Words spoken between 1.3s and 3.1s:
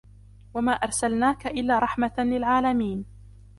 إلا رحمة للعالمين